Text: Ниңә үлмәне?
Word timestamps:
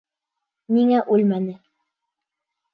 Ниңә 0.77 1.03
үлмәне? 1.17 1.55